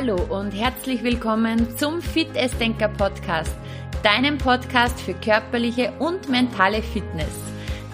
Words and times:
Hallo 0.00 0.16
und 0.30 0.52
herzlich 0.52 1.02
willkommen 1.02 1.76
zum 1.76 2.00
Fit 2.00 2.28
Denker 2.58 2.88
Podcast, 2.88 3.54
deinem 4.02 4.38
Podcast 4.38 4.98
für 4.98 5.12
körperliche 5.12 5.92
und 5.98 6.26
mentale 6.30 6.82
Fitness, 6.82 7.28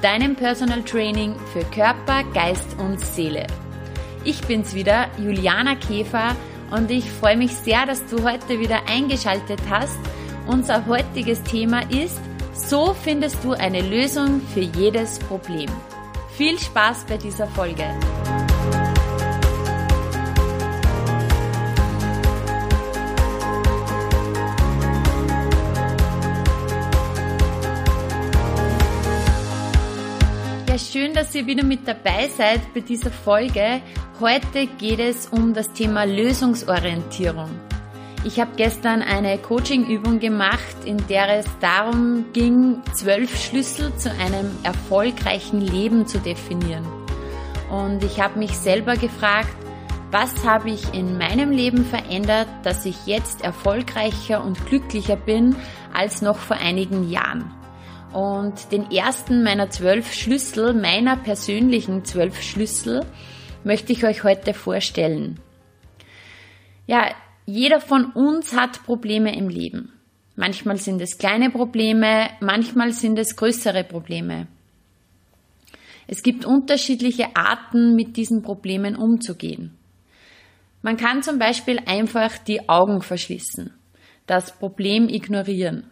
deinem 0.02 0.36
Personal 0.36 0.84
Training 0.84 1.34
für 1.52 1.64
Körper, 1.64 2.22
Geist 2.32 2.78
und 2.78 3.00
Seele. 3.00 3.48
Ich 4.22 4.40
bin's 4.42 4.72
wieder, 4.72 5.08
Juliana 5.18 5.74
Käfer, 5.74 6.36
und 6.70 6.92
ich 6.92 7.10
freue 7.10 7.36
mich 7.36 7.52
sehr, 7.56 7.86
dass 7.86 8.06
du 8.06 8.22
heute 8.22 8.60
wieder 8.60 8.88
eingeschaltet 8.88 9.60
hast. 9.68 9.98
Unser 10.46 10.86
heutiges 10.86 11.42
Thema 11.42 11.80
ist, 11.90 12.20
so 12.52 12.94
findest 12.94 13.42
du 13.42 13.54
eine 13.54 13.80
Lösung 13.80 14.40
für 14.54 14.60
jedes 14.60 15.18
Problem. 15.18 15.70
Viel 16.36 16.56
Spaß 16.56 17.06
bei 17.08 17.16
dieser 17.16 17.48
Folge. 17.48 17.84
Schön, 30.96 31.12
dass 31.12 31.34
ihr 31.34 31.46
wieder 31.46 31.62
mit 31.62 31.86
dabei 31.86 32.26
seid 32.28 32.72
bei 32.72 32.80
dieser 32.80 33.10
Folge. 33.10 33.82
Heute 34.18 34.66
geht 34.66 34.98
es 34.98 35.26
um 35.26 35.52
das 35.52 35.70
Thema 35.74 36.04
Lösungsorientierung. 36.04 37.50
Ich 38.24 38.40
habe 38.40 38.52
gestern 38.56 39.02
eine 39.02 39.36
Coaching-Übung 39.36 40.20
gemacht, 40.20 40.74
in 40.86 40.96
der 41.08 41.38
es 41.38 41.46
darum 41.60 42.24
ging, 42.32 42.80
zwölf 42.94 43.38
Schlüssel 43.38 43.94
zu 43.98 44.10
einem 44.10 44.50
erfolgreichen 44.62 45.60
Leben 45.60 46.06
zu 46.06 46.18
definieren. 46.18 46.86
Und 47.70 48.02
ich 48.02 48.18
habe 48.18 48.38
mich 48.38 48.56
selber 48.56 48.96
gefragt, 48.96 49.54
was 50.10 50.46
habe 50.46 50.70
ich 50.70 50.94
in 50.94 51.18
meinem 51.18 51.50
Leben 51.50 51.84
verändert, 51.84 52.48
dass 52.62 52.86
ich 52.86 53.04
jetzt 53.04 53.44
erfolgreicher 53.44 54.42
und 54.42 54.64
glücklicher 54.64 55.16
bin 55.16 55.56
als 55.92 56.22
noch 56.22 56.38
vor 56.38 56.56
einigen 56.56 57.10
Jahren. 57.10 57.55
Und 58.12 58.72
den 58.72 58.90
ersten 58.90 59.42
meiner 59.42 59.70
zwölf 59.70 60.12
Schlüssel, 60.12 60.72
meiner 60.74 61.16
persönlichen 61.16 62.04
zwölf 62.04 62.40
Schlüssel, 62.40 63.04
möchte 63.64 63.92
ich 63.92 64.04
euch 64.04 64.24
heute 64.24 64.54
vorstellen. 64.54 65.40
Ja, 66.86 67.10
jeder 67.46 67.80
von 67.80 68.06
uns 68.12 68.56
hat 68.56 68.84
Probleme 68.84 69.36
im 69.36 69.48
Leben. 69.48 69.92
Manchmal 70.36 70.76
sind 70.76 71.00
es 71.00 71.18
kleine 71.18 71.50
Probleme, 71.50 72.28
manchmal 72.40 72.92
sind 72.92 73.18
es 73.18 73.36
größere 73.36 73.84
Probleme. 73.84 74.46
Es 76.06 76.22
gibt 76.22 76.44
unterschiedliche 76.44 77.34
Arten, 77.34 77.96
mit 77.96 78.16
diesen 78.16 78.42
Problemen 78.42 78.96
umzugehen. 78.96 79.76
Man 80.82 80.96
kann 80.96 81.22
zum 81.22 81.38
Beispiel 81.38 81.80
einfach 81.86 82.38
die 82.38 82.68
Augen 82.68 83.02
verschließen, 83.02 83.72
das 84.26 84.56
Problem 84.56 85.08
ignorieren. 85.08 85.90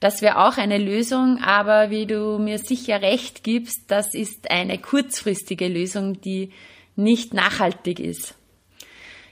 Das 0.00 0.20
wäre 0.20 0.46
auch 0.46 0.58
eine 0.58 0.78
Lösung, 0.78 1.38
aber 1.42 1.90
wie 1.90 2.06
du 2.06 2.38
mir 2.38 2.58
sicher 2.58 3.00
recht 3.00 3.42
gibst, 3.42 3.90
das 3.90 4.14
ist 4.14 4.50
eine 4.50 4.78
kurzfristige 4.78 5.68
Lösung, 5.68 6.20
die 6.20 6.50
nicht 6.96 7.32
nachhaltig 7.32 8.00
ist. 8.00 8.34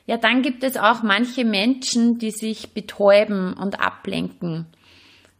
Ja, 0.07 0.17
dann 0.17 0.43
gibt 0.43 0.65
es 0.65 0.77
auch 0.77 1.03
manche 1.03 1.45
Menschen, 1.45 2.19
die 2.19 2.31
sich 2.31 2.73
betäuben 2.75 3.55
und 3.55 3.81
ablenken. 3.81 4.67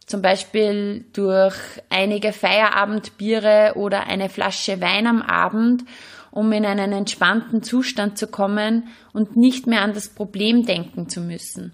Zum 0.05 0.21
Beispiel 0.21 1.05
durch 1.13 1.55
einige 1.89 2.31
Feierabendbiere 2.31 3.73
oder 3.75 4.07
eine 4.07 4.29
Flasche 4.29 4.81
Wein 4.81 5.07
am 5.07 5.21
Abend, 5.21 5.83
um 6.31 6.51
in 6.51 6.65
einen 6.65 6.91
entspannten 6.91 7.63
Zustand 7.63 8.17
zu 8.17 8.27
kommen 8.27 8.89
und 9.13 9.35
nicht 9.35 9.67
mehr 9.67 9.81
an 9.81 9.93
das 9.93 10.09
Problem 10.09 10.65
denken 10.65 11.09
zu 11.09 11.21
müssen. 11.21 11.73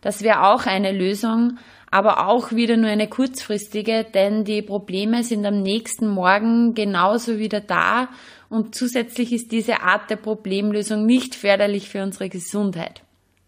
Das 0.00 0.22
wäre 0.22 0.46
auch 0.48 0.66
eine 0.66 0.92
Lösung, 0.92 1.58
aber 1.90 2.26
auch 2.28 2.52
wieder 2.52 2.76
nur 2.76 2.88
eine 2.88 3.08
kurzfristige, 3.08 4.04
denn 4.04 4.44
die 4.44 4.62
Probleme 4.62 5.24
sind 5.24 5.44
am 5.44 5.62
nächsten 5.62 6.08
Morgen 6.08 6.74
genauso 6.74 7.38
wieder 7.38 7.60
da 7.60 8.08
und 8.48 8.74
zusätzlich 8.74 9.32
ist 9.32 9.52
diese 9.52 9.82
Art 9.82 10.08
der 10.10 10.16
Problemlösung 10.16 11.04
nicht 11.04 11.34
förderlich 11.34 11.88
für 11.88 12.02
unsere 12.02 12.28
Gesundheit. 12.28 13.02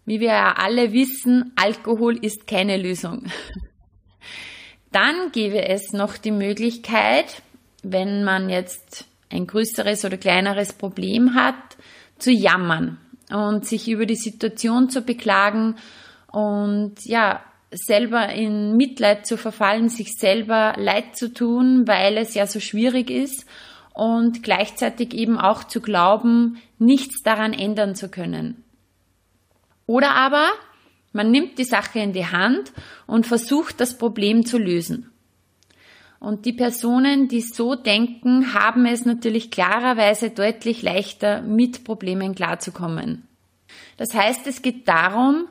Wie 0.05 0.19
wir 0.19 0.29
ja 0.29 0.53
alle 0.57 0.91
wissen, 0.91 1.53
Alkohol 1.55 2.17
ist 2.17 2.45
keine 2.45 2.77
Lösung. 2.77 3.25
Dann 4.91 5.31
gäbe 5.31 5.67
es 5.67 5.93
noch 5.93 6.17
die 6.17 6.31
Möglichkeit, 6.31 7.41
wenn 7.81 8.23
man 8.23 8.49
jetzt 8.49 9.05
ein 9.29 9.47
größeres 9.47 10.05
oder 10.05 10.17
kleineres 10.17 10.73
Problem 10.73 11.33
hat, 11.33 11.55
zu 12.19 12.31
jammern 12.31 12.99
und 13.31 13.65
sich 13.65 13.89
über 13.89 14.05
die 14.05 14.15
Situation 14.15 14.89
zu 14.89 15.01
beklagen 15.01 15.75
und 16.33 16.95
ja, 17.05 17.41
selber 17.71 18.29
in 18.29 18.75
Mitleid 18.75 19.25
zu 19.25 19.37
verfallen, 19.37 19.87
sich 19.87 20.17
selber 20.17 20.73
leid 20.77 21.15
zu 21.15 21.31
tun, 21.31 21.87
weil 21.87 22.17
es 22.17 22.33
ja 22.33 22.47
so 22.47 22.59
schwierig 22.59 23.09
ist 23.09 23.45
und 23.93 24.41
gleichzeitig 24.41 25.13
eben 25.13 25.37
auch 25.37 25.63
zu 25.63 25.79
glauben, 25.79 26.57
nichts 26.79 27.21
daran 27.21 27.53
ändern 27.53 27.95
zu 27.95 28.09
können. 28.09 28.63
Oder 29.85 30.11
aber 30.15 30.49
man 31.11 31.29
nimmt 31.29 31.59
die 31.59 31.65
Sache 31.65 31.99
in 31.99 32.13
die 32.13 32.25
Hand 32.25 32.73
und 33.05 33.27
versucht 33.27 33.79
das 33.79 33.97
Problem 33.97 34.43
zu 34.43 34.57
lösen. 34.57 35.11
Und 36.19 36.45
die 36.45 36.53
Personen, 36.53 37.27
die 37.27 37.41
so 37.41 37.75
denken, 37.75 38.55
haben 38.55 38.87
es 38.87 39.05
natürlich 39.05 39.51
klarerweise 39.51 40.31
deutlich 40.31 40.81
leichter, 40.81 41.43
mit 41.43 41.83
Problemen 41.83 42.33
klarzukommen. 42.33 43.27
Das 43.97 44.15
heißt, 44.15 44.47
es 44.47 44.63
geht 44.63 44.87
darum, 44.87 45.47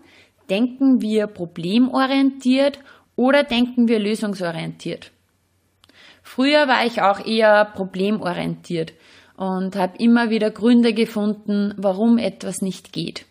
Denken 0.53 1.01
wir 1.01 1.29
problemorientiert 1.29 2.79
oder 3.17 3.43
denken 3.43 3.89
wir 3.89 3.99
lösungsorientiert? 3.99 5.11
Früher 6.23 6.69
war 6.69 6.85
ich 6.85 7.01
auch 7.01 7.25
eher 7.25 7.65
problemorientiert 7.65 8.93
und 9.39 9.77
habe 9.77 9.97
immer 9.97 10.29
wieder 10.29 10.51
Gründe 10.51 10.93
gefunden, 10.93 11.73
warum 11.79 12.19
etwas 12.19 12.61
nicht 12.61 12.93
geht. 12.93 13.25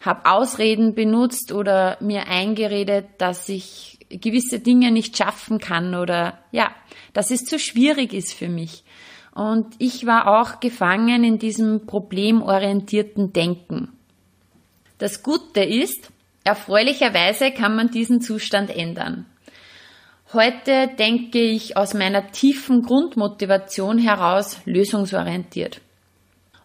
Habe 0.00 0.28
Ausreden 0.28 0.96
benutzt 0.96 1.52
oder 1.52 1.96
mir 2.00 2.26
eingeredet, 2.26 3.06
dass 3.18 3.48
ich 3.48 4.00
gewisse 4.08 4.58
Dinge 4.58 4.90
nicht 4.90 5.16
schaffen 5.16 5.60
kann 5.60 5.94
oder 5.94 6.40
ja, 6.50 6.72
dass 7.12 7.30
es 7.30 7.44
zu 7.44 7.60
schwierig 7.60 8.12
ist 8.12 8.32
für 8.32 8.48
mich. 8.48 8.82
Und 9.32 9.76
ich 9.78 10.06
war 10.06 10.26
auch 10.40 10.58
gefangen 10.58 11.22
in 11.22 11.38
diesem 11.38 11.86
problemorientierten 11.86 13.32
Denken. 13.32 13.92
Das 14.98 15.22
Gute 15.22 15.62
ist, 15.62 16.10
Erfreulicherweise 16.44 17.52
kann 17.52 17.76
man 17.76 17.90
diesen 17.90 18.20
Zustand 18.20 18.70
ändern. 18.70 19.26
Heute 20.32 20.88
denke 20.98 21.38
ich 21.38 21.76
aus 21.76 21.94
meiner 21.94 22.32
tiefen 22.32 22.82
Grundmotivation 22.82 23.98
heraus 23.98 24.58
lösungsorientiert. 24.64 25.80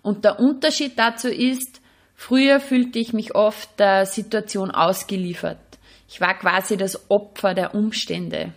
Und 0.01 0.23
der 0.23 0.39
Unterschied 0.39 0.97
dazu 0.97 1.27
ist, 1.27 1.81
früher 2.15 2.59
fühlte 2.59 2.97
ich 2.97 3.13
mich 3.13 3.35
oft 3.35 3.79
der 3.79 4.05
Situation 4.05 4.71
ausgeliefert. 4.71 5.59
Ich 6.09 6.21
war 6.21 6.37
quasi 6.39 6.77
das 6.77 7.09
Opfer 7.11 7.53
der 7.53 7.75
Umstände. 7.75 8.53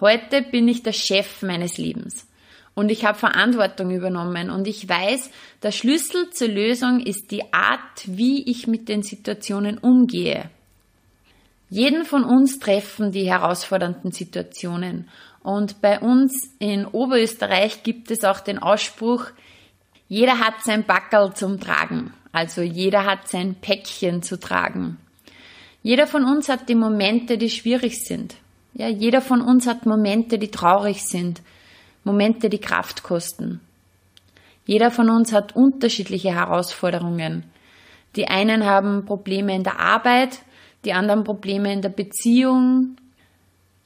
Heute 0.00 0.42
bin 0.42 0.68
ich 0.68 0.82
der 0.82 0.92
Chef 0.92 1.42
meines 1.42 1.78
Lebens 1.78 2.26
und 2.74 2.90
ich 2.90 3.04
habe 3.04 3.18
Verantwortung 3.18 3.90
übernommen 3.90 4.50
und 4.50 4.66
ich 4.66 4.88
weiß, 4.88 5.30
der 5.62 5.72
Schlüssel 5.72 6.30
zur 6.30 6.48
Lösung 6.48 7.00
ist 7.00 7.30
die 7.30 7.52
Art, 7.52 8.02
wie 8.06 8.48
ich 8.50 8.66
mit 8.66 8.88
den 8.88 9.02
Situationen 9.02 9.78
umgehe. 9.78 10.50
Jeden 11.68 12.04
von 12.04 12.24
uns 12.24 12.58
treffen 12.58 13.12
die 13.12 13.30
herausfordernden 13.30 14.12
Situationen 14.12 15.08
und 15.42 15.80
bei 15.80 16.00
uns 16.00 16.50
in 16.58 16.86
Oberösterreich 16.86 17.82
gibt 17.82 18.10
es 18.10 18.24
auch 18.24 18.40
den 18.40 18.58
Ausspruch, 18.58 19.26
jeder 20.08 20.38
hat 20.38 20.62
sein 20.62 20.84
Backerl 20.84 21.32
zum 21.34 21.58
Tragen, 21.58 22.12
also 22.32 22.60
jeder 22.60 23.04
hat 23.06 23.28
sein 23.28 23.54
Päckchen 23.54 24.22
zu 24.22 24.38
tragen. 24.38 24.98
Jeder 25.82 26.06
von 26.06 26.24
uns 26.24 26.48
hat 26.48 26.68
die 26.68 26.74
Momente, 26.74 27.38
die 27.38 27.50
schwierig 27.50 28.04
sind. 28.04 28.36
Ja, 28.74 28.88
jeder 28.88 29.20
von 29.20 29.40
uns 29.40 29.66
hat 29.66 29.84
Momente, 29.84 30.38
die 30.38 30.50
traurig 30.50 31.02
sind, 31.02 31.42
Momente, 32.04 32.48
die 32.48 32.60
Kraft 32.60 33.02
kosten. 33.02 33.60
Jeder 34.64 34.90
von 34.90 35.10
uns 35.10 35.32
hat 35.32 35.56
unterschiedliche 35.56 36.34
Herausforderungen. 36.34 37.44
Die 38.16 38.28
einen 38.28 38.64
haben 38.64 39.04
Probleme 39.04 39.54
in 39.54 39.64
der 39.64 39.80
Arbeit, 39.80 40.40
die 40.84 40.92
anderen 40.92 41.24
Probleme 41.24 41.72
in 41.72 41.82
der 41.82 41.88
Beziehung, 41.88 42.96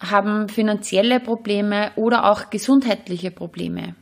haben 0.01 0.49
finanzielle 0.49 1.21
Probleme 1.21 1.93
oder 1.97 2.31
auch 2.31 2.51
gesundheitliche 2.51 3.31
Probleme. 3.31 3.95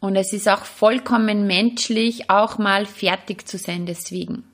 Und 0.00 0.16
es 0.16 0.32
ist 0.32 0.48
auch 0.48 0.64
vollkommen 0.64 1.46
menschlich, 1.46 2.30
auch 2.30 2.56
mal 2.56 2.86
fertig 2.86 3.46
zu 3.46 3.58
sein 3.58 3.84
deswegen. 3.84 4.44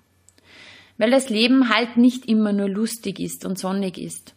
Weil 0.98 1.10
das 1.10 1.28
Leben 1.28 1.68
halt 1.72 1.96
nicht 1.96 2.26
immer 2.26 2.52
nur 2.52 2.68
lustig 2.68 3.20
ist 3.20 3.44
und 3.44 3.58
sonnig 3.58 3.98
ist. 3.98 4.35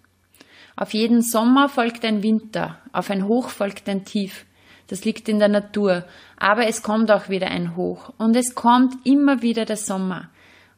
Auf 0.80 0.94
jeden 0.94 1.22
Sommer 1.22 1.68
folgt 1.68 2.06
ein 2.06 2.24
Winter, 2.24 2.78
auf 2.94 3.10
ein 3.10 3.28
Hoch 3.28 3.50
folgt 3.50 3.90
ein 3.90 4.06
Tief. 4.06 4.46
Das 4.88 5.04
liegt 5.04 5.28
in 5.28 5.38
der 5.38 5.50
Natur. 5.50 6.06
Aber 6.38 6.68
es 6.68 6.84
kommt 6.84 7.12
auch 7.12 7.28
wieder 7.28 7.48
ein 7.48 7.76
Hoch. 7.76 8.14
Und 8.18 8.34
es 8.38 8.56
kommt 8.56 9.06
immer 9.06 9.42
wieder 9.42 9.66
der 9.66 9.76
Sommer. 9.76 10.30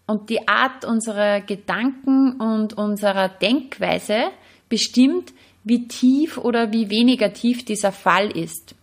Und 0.07 0.31
die 0.31 0.47
Art 0.47 0.85
unserer 0.85 1.41
Gedanken 1.41 2.31
und 2.41 2.73
unserer 2.73 3.29
Denkweise 3.29 4.31
bestimmt, 4.69 5.33
wie 5.63 5.87
tief 5.87 6.39
oder 6.39 6.73
wie 6.73 6.89
weniger 6.89 7.31
tief 7.31 7.63
dieser 7.63 7.91
Fall 7.91 8.35
ist. 8.35 8.73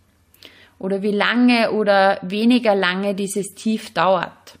Oder 0.79 1.01
wie 1.01 1.11
lange 1.11 1.73
oder 1.73 2.19
weniger 2.21 2.75
lange 2.75 3.13
dieses 3.13 3.55
Tief 3.55 3.93
dauert. 3.93 4.57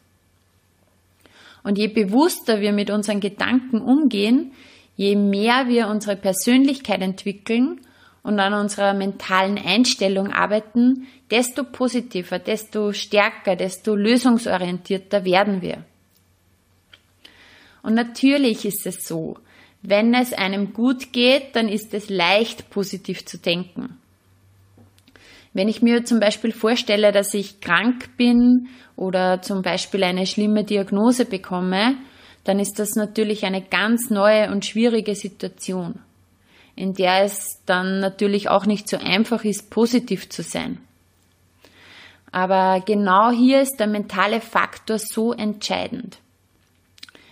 Und 1.63 1.77
je 1.77 1.87
bewusster 1.87 2.59
wir 2.59 2.73
mit 2.73 2.89
unseren 2.89 3.21
Gedanken 3.21 3.79
umgehen, 3.79 4.51
je 4.99 5.15
mehr 5.15 5.69
wir 5.69 5.87
unsere 5.87 6.17
Persönlichkeit 6.17 7.01
entwickeln 7.01 7.79
und 8.21 8.37
an 8.37 8.53
unserer 8.53 8.93
mentalen 8.93 9.57
Einstellung 9.57 10.33
arbeiten, 10.33 11.07
desto 11.31 11.63
positiver, 11.63 12.37
desto 12.37 12.91
stärker, 12.91 13.55
desto 13.55 13.95
lösungsorientierter 13.95 15.23
werden 15.23 15.61
wir. 15.61 15.85
Und 17.81 17.93
natürlich 17.93 18.65
ist 18.65 18.85
es 18.85 19.07
so, 19.07 19.37
wenn 19.81 20.13
es 20.13 20.33
einem 20.33 20.73
gut 20.73 21.13
geht, 21.13 21.55
dann 21.55 21.69
ist 21.69 21.93
es 21.93 22.09
leicht 22.09 22.69
positiv 22.69 23.25
zu 23.25 23.37
denken. 23.37 23.97
Wenn 25.53 25.69
ich 25.69 25.81
mir 25.81 26.03
zum 26.03 26.19
Beispiel 26.19 26.51
vorstelle, 26.51 27.13
dass 27.13 27.33
ich 27.33 27.61
krank 27.61 28.17
bin 28.17 28.67
oder 28.97 29.41
zum 29.41 29.61
Beispiel 29.61 30.03
eine 30.03 30.25
schlimme 30.25 30.65
Diagnose 30.65 31.23
bekomme, 31.23 31.95
dann 32.43 32.59
ist 32.59 32.79
das 32.79 32.95
natürlich 32.95 33.45
eine 33.45 33.61
ganz 33.61 34.09
neue 34.09 34.51
und 34.51 34.65
schwierige 34.65 35.15
Situation, 35.15 35.99
in 36.75 36.93
der 36.93 37.23
es 37.23 37.61
dann 37.65 37.99
natürlich 37.99 38.49
auch 38.49 38.65
nicht 38.65 38.87
so 38.87 38.97
einfach 38.97 39.43
ist, 39.43 39.69
positiv 39.69 40.29
zu 40.29 40.43
sein. 40.43 40.79
Aber 42.31 42.81
genau 42.85 43.31
hier 43.31 43.61
ist 43.61 43.77
der 43.77 43.87
mentale 43.87 44.41
Faktor 44.41 44.99
so 44.99 45.33
entscheidend. 45.33 46.19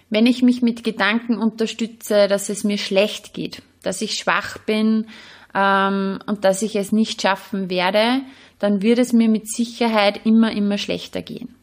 Wenn 0.10 0.26
ich 0.26 0.42
mich 0.42 0.62
mit 0.62 0.84
Gedanken 0.84 1.38
unterstütze, 1.38 2.28
dass 2.28 2.50
es 2.50 2.64
mir 2.64 2.78
schlecht 2.78 3.34
geht, 3.34 3.62
dass 3.84 4.02
ich 4.02 4.16
schwach 4.16 4.58
bin 4.60 5.08
ähm, 5.54 6.20
und 6.26 6.46
dass 6.46 6.62
ich 6.62 6.76
es 6.76 6.92
nicht 6.92 7.22
schaffen 7.22 7.70
werde, 7.70 8.22
dann 8.60 8.82
wird 8.82 9.00
es 9.00 9.14
mir 9.14 9.30
mit 9.30 9.48
Sicherheit 9.50 10.26
immer, 10.26 10.52
immer 10.52 10.78
schlechter 10.78 11.22
gehen. 11.22 11.57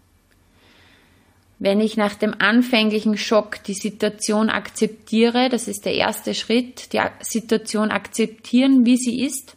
Wenn 1.65 1.81
ich 1.81 1.97
nach 1.97 2.15
dem 2.15 2.35
anfänglichen 2.39 3.17
Schock 3.17 3.65
die 3.65 3.73
Situation 3.73 4.51
akzeptiere, 4.51 5.49
das 5.49 5.67
ist 5.67 5.87
der 5.87 5.95
erste 5.95 6.35
Schritt, 6.35 6.93
die 6.93 7.01
Situation 7.21 7.91
akzeptieren, 7.91 8.85
wie 8.85 8.99
sie 8.99 9.23
ist, 9.25 9.57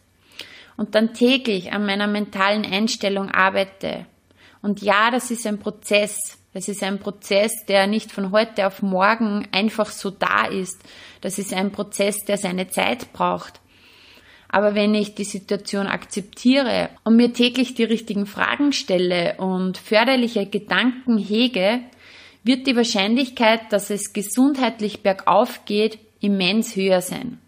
und 0.78 0.94
dann 0.94 1.12
täglich 1.12 1.70
an 1.70 1.84
meiner 1.84 2.06
mentalen 2.06 2.64
Einstellung 2.64 3.30
arbeite. 3.30 4.06
Und 4.62 4.80
ja, 4.80 5.10
das 5.10 5.30
ist 5.30 5.46
ein 5.46 5.58
Prozess. 5.58 6.16
Es 6.54 6.68
ist 6.68 6.82
ein 6.82 6.98
Prozess, 6.98 7.66
der 7.66 7.86
nicht 7.86 8.10
von 8.10 8.30
heute 8.30 8.66
auf 8.66 8.80
morgen 8.80 9.46
einfach 9.52 9.90
so 9.90 10.08
da 10.08 10.46
ist. 10.46 10.80
Das 11.20 11.38
ist 11.38 11.52
ein 11.52 11.72
Prozess, 11.72 12.24
der 12.24 12.38
seine 12.38 12.68
Zeit 12.68 13.12
braucht. 13.12 13.60
Aber 14.48 14.74
wenn 14.74 14.94
ich 14.94 15.14
die 15.14 15.24
Situation 15.24 15.86
akzeptiere 15.86 16.88
und 17.04 17.16
mir 17.16 17.34
täglich 17.34 17.74
die 17.74 17.84
richtigen 17.84 18.24
Fragen 18.24 18.72
stelle 18.72 19.36
und 19.36 19.76
förderliche 19.76 20.46
Gedanken 20.46 21.18
hege, 21.18 21.82
wird 22.48 22.66
die 22.66 22.74
Wahrscheinlichkeit, 22.74 23.70
dass 23.72 23.90
es 23.90 24.14
gesundheitlich 24.14 25.02
bergauf 25.02 25.66
geht, 25.66 25.98
immens 26.18 26.76
höher 26.76 27.02
sein. 27.02 27.38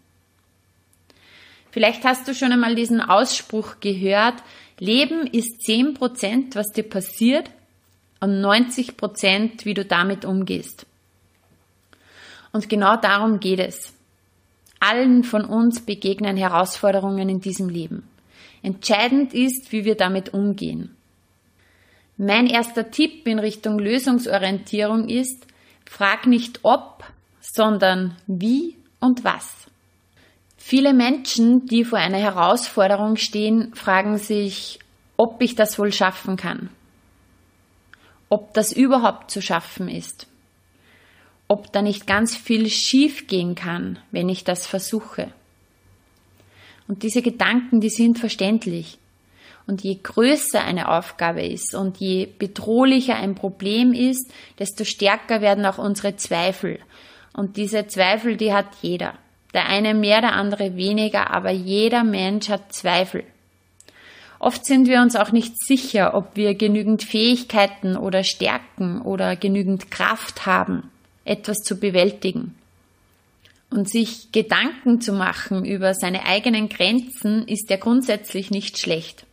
Vielleicht 1.71 2.05
hast 2.05 2.27
du 2.27 2.35
schon 2.35 2.51
einmal 2.51 2.75
diesen 2.75 3.01
Ausspruch 3.01 3.79
gehört, 3.79 4.35
Leben 4.77 5.25
ist 5.25 5.67
10%, 5.67 6.53
was 6.53 6.71
dir 6.71 6.83
passiert 6.83 7.49
und 8.19 8.43
90%, 8.43 9.65
wie 9.65 9.73
du 9.73 9.85
damit 9.85 10.23
umgehst. 10.23 10.85
Und 12.51 12.69
genau 12.69 12.95
darum 12.95 13.39
geht 13.39 13.59
es. 13.59 13.95
Allen 14.79 15.23
von 15.23 15.45
uns 15.45 15.81
begegnen 15.81 16.37
Herausforderungen 16.37 17.27
in 17.27 17.41
diesem 17.41 17.69
Leben. 17.69 18.07
Entscheidend 18.61 19.33
ist, 19.33 19.71
wie 19.71 19.83
wir 19.83 19.95
damit 19.95 20.35
umgehen. 20.35 20.95
Mein 22.23 22.47
erster 22.47 22.91
Tipp 22.91 23.27
in 23.27 23.39
Richtung 23.39 23.79
Lösungsorientierung 23.79 25.09
ist, 25.09 25.47
frag 25.85 26.27
nicht 26.27 26.59
ob, 26.63 27.03
sondern 27.41 28.15
wie 28.27 28.75
und 28.99 29.23
was. 29.23 29.51
Viele 30.57 30.93
Menschen, 30.93 31.65
die 31.65 31.83
vor 31.83 31.97
einer 31.97 32.19
Herausforderung 32.19 33.15
stehen, 33.17 33.73
fragen 33.73 34.17
sich, 34.17 34.79
ob 35.17 35.41
ich 35.41 35.55
das 35.55 35.79
wohl 35.79 35.91
schaffen 35.91 36.37
kann. 36.37 36.69
Ob 38.29 38.53
das 38.53 38.71
überhaupt 38.71 39.31
zu 39.31 39.41
schaffen 39.41 39.89
ist 39.89 40.27
ob 41.51 41.73
da 41.73 41.81
nicht 41.81 42.07
ganz 42.07 42.33
viel 42.33 42.69
schief 42.69 43.27
gehen 43.27 43.55
kann, 43.55 43.99
wenn 44.11 44.29
ich 44.29 44.45
das 44.45 44.67
versuche. 44.67 45.33
Und 46.87 47.03
diese 47.03 47.21
Gedanken, 47.21 47.81
die 47.81 47.89
sind 47.89 48.19
verständlich. 48.19 48.97
Und 49.71 49.83
je 49.83 49.99
größer 50.03 50.61
eine 50.61 50.89
Aufgabe 50.89 51.45
ist 51.45 51.75
und 51.75 51.95
je 51.95 52.25
bedrohlicher 52.25 53.15
ein 53.15 53.35
Problem 53.35 53.93
ist, 53.93 54.29
desto 54.59 54.83
stärker 54.83 55.39
werden 55.39 55.65
auch 55.65 55.77
unsere 55.77 56.17
Zweifel. 56.17 56.77
Und 57.31 57.55
diese 57.55 57.87
Zweifel, 57.87 58.35
die 58.35 58.53
hat 58.53 58.65
jeder. 58.81 59.13
Der 59.53 59.67
eine 59.67 59.93
mehr, 59.93 60.19
der 60.19 60.33
andere 60.33 60.75
weniger, 60.75 61.31
aber 61.31 61.51
jeder 61.51 62.03
Mensch 62.03 62.49
hat 62.49 62.73
Zweifel. 62.73 63.23
Oft 64.39 64.65
sind 64.65 64.89
wir 64.89 65.01
uns 65.01 65.15
auch 65.15 65.31
nicht 65.31 65.53
sicher, 65.57 66.15
ob 66.15 66.35
wir 66.35 66.53
genügend 66.55 67.03
Fähigkeiten 67.03 67.95
oder 67.95 68.25
Stärken 68.25 69.01
oder 69.01 69.37
genügend 69.37 69.89
Kraft 69.89 70.45
haben 70.45 70.91
etwas 71.23 71.59
zu 71.59 71.79
bewältigen. 71.79 72.55
Und 73.69 73.89
sich 73.89 74.33
Gedanken 74.33 74.99
zu 74.99 75.13
machen 75.13 75.63
über 75.63 75.93
seine 75.93 76.25
eigenen 76.25 76.67
Grenzen 76.67 77.47
ist 77.47 77.69
ja 77.69 77.77
grundsätzlich 77.77 78.51
nicht 78.51 78.77
schlecht. 78.77 79.25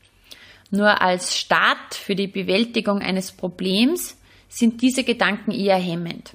Nur 0.71 1.01
als 1.01 1.37
Start 1.37 1.95
für 1.95 2.15
die 2.15 2.27
Bewältigung 2.27 3.01
eines 3.01 3.33
Problems 3.33 4.19
sind 4.49 4.83
diese 4.83 5.05
Gedanken 5.05 5.51
eher 5.51 5.77
hemmend. 5.77 6.35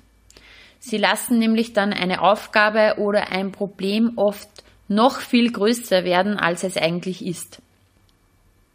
Sie 0.80 0.98
lassen 0.98 1.40
nämlich 1.40 1.74
dann 1.74 1.94
eine 1.94 2.22
Aufgabe 2.22 2.96
oder 2.98 3.32
ein 3.32 3.52
Problem 3.52 4.14
oft 4.18 4.50
noch 4.88 5.20
viel 5.20 5.52
größer 5.52 6.04
werden, 6.04 6.38
als 6.38 6.64
es 6.64 6.78
eigentlich 6.78 7.26
ist. 7.26 7.62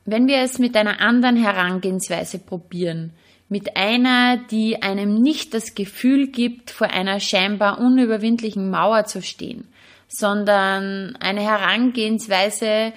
Wenn 0.05 0.27
wir 0.27 0.39
es 0.39 0.59
mit 0.59 0.77
einer 0.77 1.01
anderen 1.01 1.37
Herangehensweise 1.37 2.39
probieren, 2.39 3.13
mit 3.51 3.77
einer, 3.77 4.39
die 4.51 4.83
einem 4.83 5.21
nicht 5.21 5.55
das 5.55 5.75
Gefühl 5.75 6.29
gibt, 6.29 6.71
vor 6.71 6.89
einer 6.89 7.21
scheinbar 7.21 7.79
unüberwindlichen 7.79 8.71
Mauer 8.71 9.05
zu 9.05 9.23
stehen, 9.23 9.69
sondern 10.07 11.17
eine 11.17 11.43
Herangehensweise, 11.43 12.93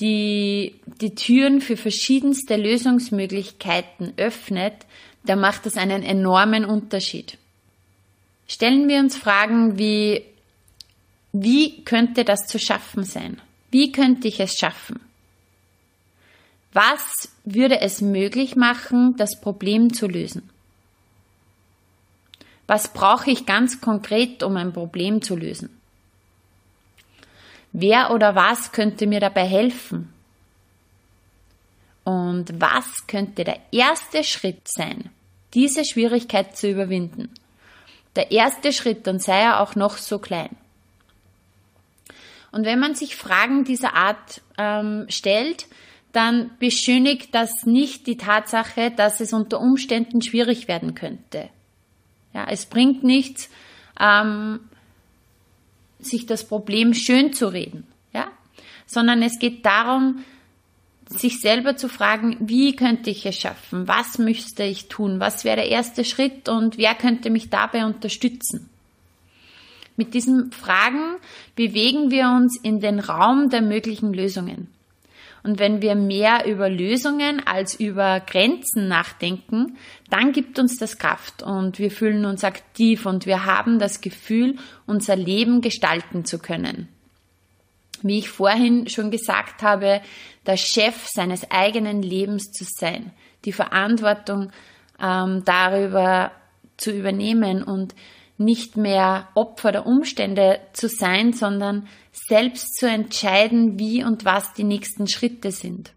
die 0.00 0.74
die 1.00 1.14
Türen 1.14 1.60
für 1.60 1.76
verschiedenste 1.76 2.56
Lösungsmöglichkeiten 2.56 4.14
öffnet, 4.16 4.74
da 5.24 5.36
macht 5.36 5.66
das 5.66 5.76
einen 5.76 6.02
enormen 6.02 6.64
Unterschied. 6.64 7.38
Stellen 8.48 8.88
wir 8.88 8.98
uns 8.98 9.16
Fragen 9.16 9.78
wie, 9.78 10.24
wie 11.32 11.84
könnte 11.84 12.24
das 12.24 12.46
zu 12.46 12.58
schaffen 12.58 13.04
sein? 13.04 13.40
Wie 13.70 13.92
könnte 13.92 14.26
ich 14.28 14.40
es 14.40 14.54
schaffen? 14.58 15.00
Was 16.72 17.28
würde 17.44 17.80
es 17.80 18.00
möglich 18.00 18.56
machen, 18.56 19.16
das 19.16 19.40
Problem 19.40 19.92
zu 19.92 20.06
lösen? 20.06 20.48
Was 22.66 22.92
brauche 22.92 23.30
ich 23.30 23.46
ganz 23.46 23.80
konkret, 23.80 24.42
um 24.42 24.56
ein 24.56 24.72
Problem 24.72 25.22
zu 25.22 25.36
lösen? 25.36 25.79
Wer 27.72 28.10
oder 28.12 28.34
was 28.34 28.72
könnte 28.72 29.06
mir 29.06 29.20
dabei 29.20 29.46
helfen? 29.46 30.12
Und 32.04 32.60
was 32.60 33.06
könnte 33.06 33.44
der 33.44 33.60
erste 33.70 34.24
Schritt 34.24 34.66
sein, 34.66 35.10
diese 35.54 35.84
Schwierigkeit 35.84 36.56
zu 36.56 36.68
überwinden? 36.68 37.30
Der 38.16 38.32
erste 38.32 38.72
Schritt, 38.72 39.06
und 39.06 39.22
sei 39.22 39.40
er 39.40 39.60
auch 39.60 39.76
noch 39.76 39.96
so 39.96 40.18
klein. 40.18 40.56
Und 42.50 42.64
wenn 42.64 42.80
man 42.80 42.96
sich 42.96 43.14
Fragen 43.14 43.64
dieser 43.64 43.94
Art 43.94 44.40
ähm, 44.58 45.06
stellt, 45.08 45.66
dann 46.12 46.50
beschönigt 46.58 47.34
das 47.34 47.64
nicht 47.64 48.06
die 48.08 48.16
Tatsache, 48.16 48.90
dass 48.90 49.20
es 49.20 49.32
unter 49.32 49.60
Umständen 49.60 50.22
schwierig 50.22 50.66
werden 50.66 50.94
könnte. 50.94 51.48
Ja, 52.34 52.46
es 52.48 52.66
bringt 52.66 53.04
nichts, 53.04 53.48
ähm, 54.00 54.60
sich 56.06 56.26
das 56.26 56.46
Problem 56.46 56.94
schön 56.94 57.32
zu 57.32 57.48
reden, 57.48 57.86
ja, 58.12 58.28
sondern 58.86 59.22
es 59.22 59.38
geht 59.38 59.64
darum, 59.64 60.24
sich 61.06 61.40
selber 61.40 61.76
zu 61.76 61.88
fragen, 61.88 62.36
wie 62.40 62.76
könnte 62.76 63.10
ich 63.10 63.26
es 63.26 63.36
schaffen? 63.36 63.88
Was 63.88 64.18
müsste 64.18 64.62
ich 64.62 64.88
tun? 64.88 65.18
Was 65.18 65.44
wäre 65.44 65.56
der 65.56 65.68
erste 65.68 66.04
Schritt 66.04 66.48
und 66.48 66.78
wer 66.78 66.94
könnte 66.94 67.30
mich 67.30 67.50
dabei 67.50 67.84
unterstützen? 67.84 68.70
Mit 69.96 70.14
diesen 70.14 70.52
Fragen 70.52 71.16
bewegen 71.56 72.10
wir 72.10 72.28
uns 72.28 72.58
in 72.62 72.80
den 72.80 73.00
Raum 73.00 73.50
der 73.50 73.60
möglichen 73.60 74.14
Lösungen. 74.14 74.68
Und 75.42 75.58
wenn 75.58 75.80
wir 75.80 75.94
mehr 75.94 76.44
über 76.46 76.68
Lösungen 76.68 77.46
als 77.46 77.74
über 77.74 78.20
Grenzen 78.20 78.88
nachdenken, 78.88 79.78
dann 80.10 80.32
gibt 80.32 80.58
uns 80.58 80.76
das 80.76 80.98
Kraft 80.98 81.42
und 81.42 81.78
wir 81.78 81.90
fühlen 81.90 82.26
uns 82.26 82.44
aktiv 82.44 83.06
und 83.06 83.24
wir 83.24 83.46
haben 83.46 83.78
das 83.78 84.00
Gefühl, 84.00 84.56
unser 84.86 85.16
Leben 85.16 85.62
gestalten 85.62 86.24
zu 86.24 86.38
können. 86.38 86.88
Wie 88.02 88.18
ich 88.18 88.28
vorhin 88.28 88.88
schon 88.88 89.10
gesagt 89.10 89.62
habe, 89.62 90.00
der 90.46 90.56
Chef 90.56 91.06
seines 91.06 91.50
eigenen 91.50 92.02
Lebens 92.02 92.50
zu 92.52 92.64
sein, 92.64 93.12
die 93.44 93.52
Verantwortung 93.52 94.50
ähm, 95.00 95.42
darüber 95.44 96.32
zu 96.76 96.92
übernehmen 96.92 97.62
und 97.62 97.94
nicht 98.40 98.78
mehr 98.78 99.28
Opfer 99.34 99.70
der 99.70 99.86
Umstände 99.86 100.60
zu 100.72 100.88
sein, 100.88 101.34
sondern 101.34 101.86
selbst 102.10 102.74
zu 102.74 102.88
entscheiden, 102.88 103.78
wie 103.78 104.02
und 104.02 104.24
was 104.24 104.54
die 104.54 104.64
nächsten 104.64 105.06
Schritte 105.06 105.52
sind. 105.52 105.92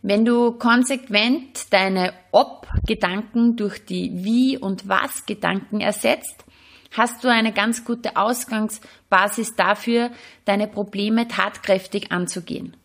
Wenn 0.00 0.24
du 0.24 0.52
konsequent 0.52 1.72
deine 1.72 2.12
Ob-Gedanken 2.30 3.56
durch 3.56 3.84
die 3.84 4.24
Wie- 4.24 4.58
und 4.58 4.88
Was-Gedanken 4.88 5.80
ersetzt, 5.80 6.44
hast 6.92 7.24
du 7.24 7.28
eine 7.28 7.52
ganz 7.52 7.84
gute 7.84 8.16
Ausgangsbasis 8.16 9.56
dafür, 9.56 10.12
deine 10.44 10.68
Probleme 10.68 11.26
tatkräftig 11.26 12.12
anzugehen. 12.12 12.76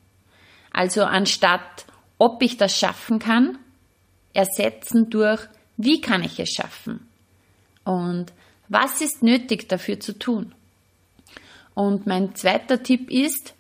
Also 0.72 1.04
anstatt 1.04 1.86
ob 2.18 2.42
ich 2.42 2.58
das 2.58 2.78
schaffen 2.78 3.20
kann, 3.20 3.60
ersetzen 4.34 5.10
durch 5.10 5.42
wie 5.78 6.02
kann 6.02 6.24
ich 6.24 6.40
es 6.40 6.50
schaffen 6.50 7.09
und 7.90 8.34
was 8.68 9.02
ist 9.02 9.24
nötig 9.24 9.68
dafür 9.68 10.00
zu 10.00 10.14
tun. 10.20 10.54
Und 11.74 12.06
mein 12.06 12.36
zweiter 12.36 12.84
Tipp 12.84 13.10
ist, 13.10 13.56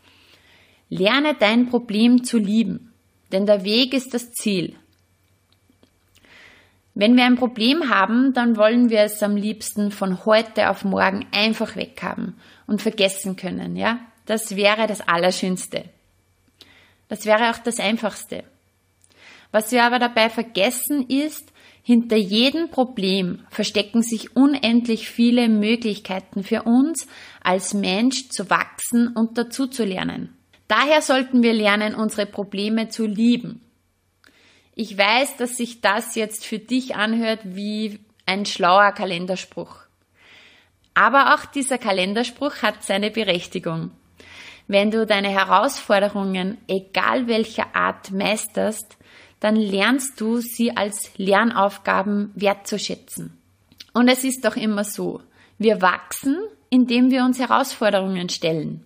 lerne 0.90 1.34
dein 1.34 1.68
Problem 1.68 2.24
zu 2.24 2.38
lieben, 2.38 2.94
denn 3.32 3.48
der 3.48 3.64
Weg 3.64 3.96
ist 3.96 4.14
das 4.14 4.32
Ziel. 4.32 4.76
Wenn 6.94 7.18
wir 7.18 7.26
ein 7.26 7.38
Problem 7.38 7.90
haben, 7.90 8.34
dann 8.36 8.56
wollen 8.56 8.92
wir 8.92 9.02
es 9.02 9.24
am 9.24 9.36
liebsten 9.36 9.90
von 9.90 10.26
heute 10.26 10.70
auf 10.70 10.84
morgen 10.84 11.26
einfach 11.32 11.76
weghaben 11.76 12.36
und 12.68 12.84
vergessen 12.84 13.36
können, 13.36 13.76
ja? 13.76 14.00
Das 14.28 14.56
wäre 14.56 14.86
das 14.86 15.02
Allerschönste. 15.02 15.86
Das 17.08 17.26
wäre 17.26 17.50
auch 17.50 17.58
das 17.58 17.80
Einfachste. 17.80 18.44
Was 19.52 19.72
wir 19.72 19.84
aber 19.84 19.98
dabei 19.98 20.30
vergessen 20.30 21.10
ist, 21.10 21.52
hinter 21.90 22.18
jedem 22.18 22.70
Problem 22.70 23.48
verstecken 23.50 24.04
sich 24.04 24.36
unendlich 24.36 25.10
viele 25.10 25.50
Möglichkeiten 25.50 26.44
für 26.44 26.62
uns 26.62 27.08
als 27.42 27.74
Mensch 27.74 28.30
zu 28.30 28.52
wachsen 28.52 29.08
und 29.08 29.40
dazu 29.40 29.66
zu 29.66 29.86
lernen. 29.86 30.38
Daher 30.68 31.02
sollten 31.02 31.42
wir 31.42 31.52
lernen, 31.52 31.96
unsere 31.96 32.28
Probleme 32.28 32.90
zu 32.90 33.08
lieben. 33.08 33.62
Ich 34.76 35.00
weiß, 35.00 35.38
dass 35.38 35.58
sich 35.58 35.82
das 35.82 36.14
jetzt 36.14 36.46
für 36.46 36.60
dich 36.60 36.96
anhört 36.96 37.40
wie 37.44 37.98
ein 38.28 38.46
schlauer 38.46 38.92
Kalenderspruch. 38.92 39.76
Aber 40.94 41.34
auch 41.34 41.46
dieser 41.46 41.80
Kalenderspruch 41.80 42.62
hat 42.62 42.84
seine 42.84 43.10
Berechtigung. 43.10 43.90
Wenn 44.68 44.92
du 44.92 45.08
deine 45.08 45.30
Herausforderungen, 45.30 46.60
egal 46.68 47.26
welcher 47.26 47.76
Art, 47.76 48.12
meisterst, 48.12 48.99
dann 49.40 49.56
lernst 49.56 50.20
du 50.20 50.38
sie 50.38 50.76
als 50.76 51.12
Lernaufgaben 51.18 52.32
wertzuschätzen. 52.36 53.38
Und 53.94 54.08
es 54.08 54.24
ist 54.24 54.46
doch 54.46 54.56
immer 54.56 54.84
so, 54.84 55.22
wir 55.58 55.82
wachsen, 55.82 56.38
indem 56.70 57.12
wir 57.12 57.24
uns 57.24 57.40
Herausforderungen 57.40 58.30
stellen. 58.30 58.86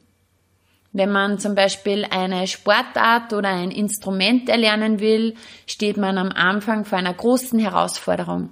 Wenn 0.91 1.12
man 1.12 1.39
zum 1.39 1.55
Beispiel 1.55 2.05
eine 2.10 2.45
Sportart 2.48 3.33
oder 3.33 3.50
ein 3.50 3.72
Instrument 3.72 4.48
erlernen 4.48 5.00
will, 5.00 5.36
steht 5.65 5.98
man 5.98 6.19
am 6.19 6.29
Anfang 6.29 6.86
vor 6.86 7.00
einer 7.00 7.13
großen 7.13 7.57
Herausforderung. 7.57 8.50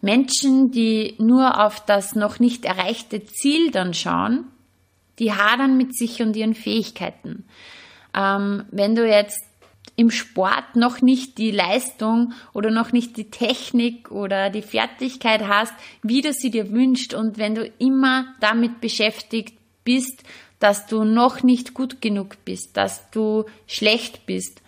Menschen, 0.00 0.72
die 0.72 1.14
nur 1.18 1.64
auf 1.64 1.84
das 1.84 2.16
noch 2.16 2.40
nicht 2.40 2.64
erreichte 2.64 3.24
Ziel 3.24 3.70
dann 3.70 3.94
schauen, 3.94 4.46
die 5.20 5.32
hadern 5.32 5.76
mit 5.76 5.96
sich 5.96 6.20
und 6.22 6.34
ihren 6.34 6.54
Fähigkeiten. 6.54 7.44
Ähm, 8.14 8.64
wenn 8.72 8.96
du 8.96 9.06
jetzt 9.06 9.44
im 9.96 10.10
Sport 10.10 10.74
noch 10.74 11.02
nicht 11.02 11.38
die 11.38 11.50
Leistung 11.50 12.32
oder 12.52 12.70
noch 12.70 12.92
nicht 12.92 13.16
die 13.16 13.30
Technik 13.30 14.10
oder 14.10 14.50
die 14.50 14.62
Fertigkeit 14.62 15.46
hast, 15.46 15.74
wie 16.02 16.22
du 16.22 16.32
sie 16.32 16.50
dir 16.50 16.70
wünscht 16.70 17.14
und 17.14 17.38
wenn 17.38 17.54
du 17.54 17.70
immer 17.78 18.34
damit 18.40 18.80
beschäftigt 18.80 19.54
bist, 19.84 20.22
dass 20.58 20.86
du 20.86 21.04
noch 21.04 21.42
nicht 21.42 21.74
gut 21.74 22.00
genug 22.00 22.36
bist, 22.44 22.76
dass 22.76 23.10
du 23.10 23.44
schlecht 23.66 24.26
bist, 24.26 24.62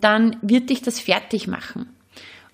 dann 0.00 0.36
wird 0.42 0.70
dich 0.70 0.82
das 0.82 1.00
fertig 1.00 1.46
machen. 1.46 1.88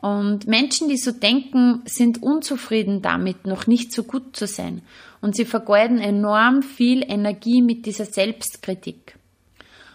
Und 0.00 0.49
Menschen, 0.49 0.88
die 0.88 0.97
so 0.97 1.12
denken, 1.12 1.83
sind 1.85 2.23
unzufrieden 2.23 3.02
damit, 3.02 3.47
noch 3.47 3.66
nicht 3.66 3.92
so 3.92 4.02
gut 4.02 4.37
zu 4.37 4.47
sein. 4.47 4.83
Und 5.21 5.37
sie 5.37 5.45
vergeuden 5.45 5.99
enorm 5.99 6.62
viel 6.62 7.02
Energie 7.09 7.62
mit 7.62 7.87
dieser 7.87 8.04
Selbstkritik. 8.04 9.16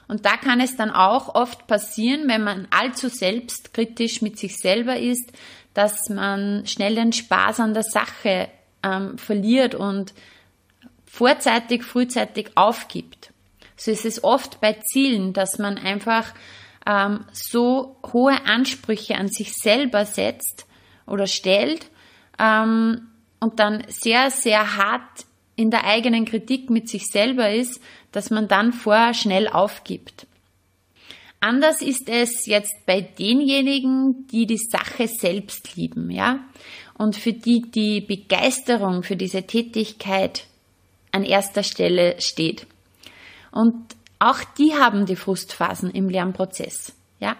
Und 0.07 0.25
da 0.25 0.37
kann 0.37 0.61
es 0.61 0.77
dann 0.77 0.91
auch 0.91 1.35
oft 1.35 1.67
passieren, 1.67 2.27
wenn 2.27 2.43
man 2.43 2.67
allzu 2.69 3.09
selbstkritisch 3.09 4.21
mit 4.21 4.39
sich 4.39 4.57
selber 4.57 4.97
ist, 4.97 5.31
dass 5.73 6.09
man 6.09 6.65
schnell 6.65 6.95
den 6.95 7.13
Spaß 7.13 7.59
an 7.59 7.73
der 7.73 7.83
Sache 7.83 8.49
ähm, 8.83 9.17
verliert 9.17 9.75
und 9.75 10.13
vorzeitig, 11.05 11.83
frühzeitig 11.83 12.51
aufgibt. 12.55 13.31
So 13.75 13.91
ist 13.91 14.05
es 14.05 14.23
oft 14.23 14.59
bei 14.59 14.73
Zielen, 14.73 15.33
dass 15.33 15.59
man 15.59 15.77
einfach 15.77 16.33
ähm, 16.87 17.25
so 17.31 17.97
hohe 18.11 18.45
Ansprüche 18.45 19.15
an 19.15 19.27
sich 19.27 19.53
selber 19.53 20.05
setzt 20.05 20.65
oder 21.05 21.27
stellt 21.27 21.89
ähm, 22.39 23.09
und 23.39 23.59
dann 23.59 23.83
sehr, 23.87 24.31
sehr 24.31 24.77
hart 24.77 25.26
in 25.57 25.71
der 25.71 25.83
eigenen 25.83 26.23
Kritik 26.23 26.69
mit 26.69 26.87
sich 26.87 27.07
selber 27.07 27.51
ist, 27.51 27.81
dass 28.13 28.29
man 28.29 28.47
dann 28.47 28.71
vorher 28.71 29.13
schnell 29.13 29.49
aufgibt. 29.49 30.27
Anders 31.39 31.81
ist 31.81 32.07
es 32.07 32.45
jetzt 32.45 32.85
bei 32.85 33.01
denjenigen, 33.01 34.27
die 34.31 34.45
die 34.45 34.57
Sache 34.57 35.07
selbst 35.07 35.75
lieben, 35.75 36.09
ja, 36.09 36.39
und 36.93 37.15
für 37.15 37.33
die 37.33 37.61
die 37.69 38.01
Begeisterung 38.01 39.03
für 39.03 39.15
diese 39.15 39.43
Tätigkeit 39.43 40.45
an 41.11 41.23
erster 41.23 41.63
Stelle 41.63 42.19
steht. 42.21 42.65
Und 43.51 43.75
auch 44.19 44.43
die 44.57 44.75
haben 44.75 45.05
die 45.05 45.15
Frustphasen 45.15 45.91
im 45.91 46.09
Lernprozess, 46.09 46.93
ja. 47.19 47.35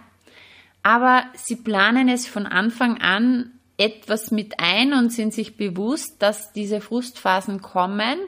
Aber 0.84 1.26
sie 1.36 1.56
planen 1.56 2.08
es 2.08 2.28
von 2.28 2.46
Anfang 2.46 3.00
an 3.02 3.52
etwas 3.78 4.32
mit 4.32 4.60
ein 4.60 4.94
und 4.94 5.14
sind 5.14 5.34
sich 5.34 5.56
bewusst, 5.56 6.16
dass 6.20 6.52
diese 6.52 6.82
Frustphasen 6.82 7.62
kommen, 7.62 8.20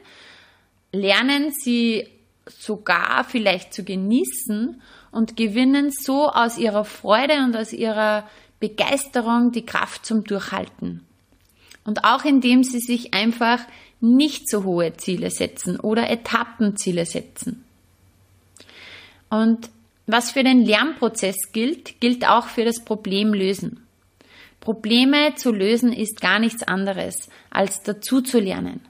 lernen 0.92 1.52
sie 1.52 2.08
sogar 2.46 3.24
vielleicht 3.24 3.74
zu 3.74 3.84
genießen 3.84 4.82
und 5.12 5.38
gewinnen 5.38 5.92
so 5.92 6.30
aus 6.30 6.58
ihrer 6.58 6.86
Freude 6.86 7.44
und 7.44 7.56
aus 7.56 7.74
ihrer 7.74 8.28
Begeisterung 8.60 9.52
die 9.52 9.66
Kraft 9.66 10.06
zum 10.06 10.24
Durchhalten. 10.24 11.06
Und 11.84 12.04
auch 12.04 12.26
indem 12.26 12.64
sie 12.64 12.80
sich 12.80 13.14
einfach 13.14 13.60
nicht 14.02 14.50
so 14.50 14.64
hohe 14.64 14.96
Ziele 14.98 15.32
setzen 15.32 15.80
oder 15.80 16.10
Etappenziele 16.10 17.06
setzen. 17.06 17.64
Und 19.30 19.70
was 20.08 20.32
für 20.32 20.44
den 20.44 20.66
Lernprozess 20.66 21.52
gilt, 21.52 22.00
gilt 22.02 22.28
auch 22.28 22.48
für 22.48 22.66
das 22.66 22.84
Problemlösen. 22.84 23.86
Probleme 24.70 25.34
zu 25.34 25.52
lösen 25.52 25.92
ist 25.92 26.22
gar 26.22 26.38
nichts 26.38 26.62
anderes 26.62 27.28
als 27.50 27.82
dazu 27.82 28.22
zu 28.22 28.40
lernen, 28.40 28.82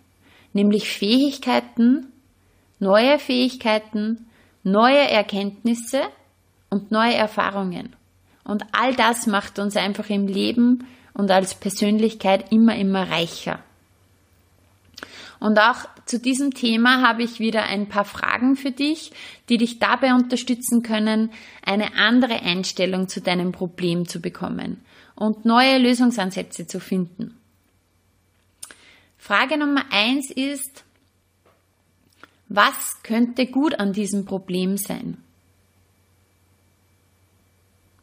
nämlich 0.52 0.90
Fähigkeiten, 0.90 2.12
neue 2.80 3.18
Fähigkeiten, 3.18 4.28
neue 4.62 5.10
Erkenntnisse 5.10 6.02
und 6.70 6.92
neue 6.92 7.14
Erfahrungen. 7.14 7.96
Und 8.44 8.66
all 8.74 8.94
das 8.94 9.26
macht 9.26 9.58
uns 9.58 9.78
einfach 9.78 10.10
im 10.10 10.28
Leben 10.28 10.86
und 11.14 11.32
als 11.32 11.56
Persönlichkeit 11.56 12.52
immer, 12.52 12.76
immer 12.76 13.10
reicher. 13.10 13.64
Und 15.40 15.58
auch 15.58 15.88
zu 16.06 16.20
diesem 16.20 16.54
Thema 16.54 17.02
habe 17.08 17.24
ich 17.24 17.40
wieder 17.40 17.64
ein 17.64 17.88
paar 17.88 18.04
Fragen 18.04 18.56
für 18.56 18.72
dich, 18.72 19.12
die 19.48 19.58
dich 19.58 19.80
dabei 19.80 20.14
unterstützen 20.14 20.84
können, 20.84 21.32
eine 21.66 21.96
andere 21.96 22.42
Einstellung 22.42 23.08
zu 23.08 23.22
deinem 23.22 23.54
Problem 23.54 24.08
zu 24.08 24.20
bekommen 24.20 24.82
und 25.16 25.46
neue 25.46 25.78
Lösungsansätze 25.78 26.68
zu 26.68 26.80
finden. 26.80 27.38
Frage 29.18 29.58
Nummer 29.58 29.86
eins 29.92 30.30
ist, 30.32 30.84
was 32.50 33.04
könnte 33.04 33.46
gut 33.46 33.80
an 33.80 33.94
diesem 33.94 34.26
Problem 34.26 34.76
sein? 34.76 35.18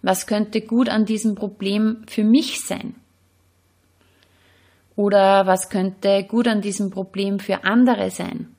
Was 0.03 0.27
könnte 0.27 0.61
gut 0.61 0.89
an 0.89 1.05
diesem 1.05 1.35
Problem 1.35 2.05
für 2.07 2.23
mich 2.23 2.61
sein? 2.61 2.95
Oder 4.97 5.47
was 5.47 5.69
könnte 5.69 6.25
gut 6.25 6.49
an 6.49 6.63
diesem 6.63 6.91
Problem 6.91 7.39
für 7.39 7.65
andere 7.65 8.11
sein? 8.11 8.57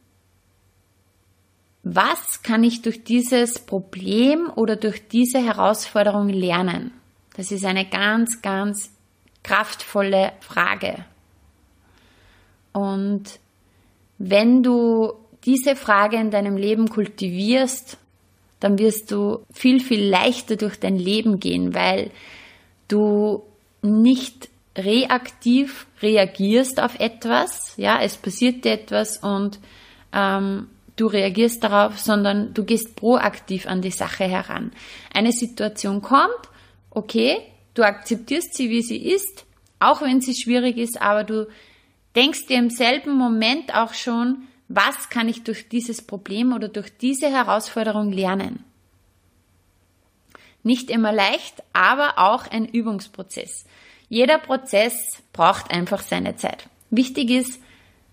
was 1.96 2.44
kann 2.44 2.64
ich 2.64 2.82
durch 2.82 3.04
dieses 3.04 3.60
Problem 3.60 4.52
oder 4.56 4.76
durch 4.76 5.08
diese 5.08 5.40
Herausforderung 5.40 6.28
lernen? 6.28 6.92
Das 7.36 7.52
ist 7.52 7.66
eine 7.66 7.86
ganz, 7.86 8.42
ganz 8.42 8.92
kraftvolle 9.44 10.34
Frage. 10.42 11.06
Und 12.74 13.40
wenn 14.18 14.64
du 14.64 15.14
diese 15.46 15.76
Frage 15.76 16.18
in 16.18 16.32
deinem 16.32 16.58
Leben 16.58 16.90
kultivierst, 16.90 17.98
dann 18.60 18.80
wirst 18.80 19.12
du 19.12 19.46
viel, 19.54 19.80
viel 19.80 20.10
leichter 20.10 20.58
durch 20.58 20.80
dein 20.80 20.98
Leben 20.98 21.40
gehen, 21.40 21.74
weil 21.74 22.12
du 22.88 23.44
nicht 23.82 24.50
reaktiv 24.78 25.88
reagierst 26.02 26.80
auf 26.80 27.00
etwas, 27.00 27.74
ja, 27.78 28.00
es 28.02 28.16
passiert 28.16 28.64
dir 28.64 28.74
etwas 28.74 29.18
und 29.18 29.60
ähm, 30.14 30.68
du 30.96 31.08
reagierst 31.08 31.64
darauf, 31.64 32.00
sondern 32.00 32.54
du 32.54 32.64
gehst 32.64 32.96
proaktiv 32.96 33.68
an 33.68 33.82
die 33.82 33.92
Sache 33.92 34.26
heran. 34.26 34.72
Eine 35.14 35.32
Situation 35.32 36.02
kommt, 36.02 36.50
okay, 36.92 37.38
du 37.74 37.84
akzeptierst 37.84 38.54
sie, 38.54 38.70
wie 38.70 38.82
sie 38.82 38.98
ist, 38.98 39.46
auch 39.80 40.02
wenn 40.02 40.22
sie 40.22 40.36
schwierig 40.36 40.78
ist, 40.78 41.02
aber 41.02 41.24
du 41.24 41.48
denkst 42.16 42.48
dir 42.48 42.58
im 42.58 42.70
selben 42.70 43.16
Moment 43.16 43.74
auch 43.76 43.94
schon, 43.94 44.48
was 44.68 45.10
kann 45.10 45.30
ich 45.30 45.44
durch 45.44 45.70
dieses 45.70 46.02
Problem 46.02 46.54
oder 46.54 46.68
durch 46.68 46.96
diese 46.98 47.30
Herausforderung 47.30 48.12
lernen? 48.12 48.64
Nicht 50.64 50.90
immer 50.90 51.14
leicht, 51.14 51.64
aber 51.72 52.18
auch 52.18 52.48
ein 52.48 52.66
Übungsprozess. 52.66 53.66
Jeder 54.10 54.38
Prozess 54.38 55.22
braucht 55.34 55.72
einfach 55.72 56.02
seine 56.02 56.36
Zeit. 56.36 56.70
Wichtig 56.90 57.30
ist, 57.30 57.62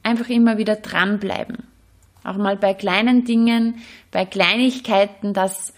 einfach 0.02 0.28
immer 0.28 0.58
wieder 0.58 0.76
dranbleiben. 0.76 1.58
Auch 2.24 2.36
mal 2.36 2.56
bei 2.56 2.74
kleinen 2.74 3.24
Dingen, 3.24 3.82
bei 4.10 4.24
Kleinigkeiten, 4.24 5.34
das 5.34 5.72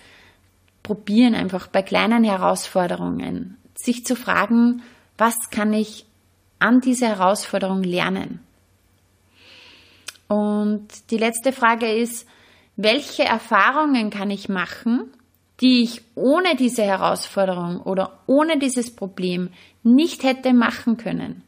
probieren 0.83 1.35
einfach 1.35 1.67
bei 1.67 1.83
kleinen 1.83 2.25
Herausforderungen. 2.25 3.59
Sich 3.75 4.07
zu 4.07 4.15
fragen, 4.15 4.83
was 5.19 5.51
kann 5.51 5.73
ich 5.73 6.07
an 6.59 6.81
dieser 6.81 7.09
Herausforderung 7.09 7.83
lernen? 7.83 8.41
Und 10.29 10.89
die 11.11 11.19
letzte 11.19 11.53
Frage 11.53 11.93
ist, 11.93 12.27
welche 12.77 13.25
Erfahrungen 13.25 14.11
kann 14.11 14.31
ich 14.31 14.49
machen, 14.49 15.11
die 15.61 15.83
ich 15.83 16.03
ohne 16.15 16.57
diese 16.57 16.83
Herausforderung 16.83 17.81
oder 17.81 18.21
ohne 18.27 18.59
dieses 18.59 18.95
Problem 18.95 19.51
nicht 19.83 20.23
hätte 20.23 20.53
machen 20.53 20.97
können? 20.97 21.43